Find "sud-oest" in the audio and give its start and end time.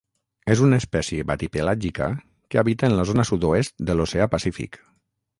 3.31-3.75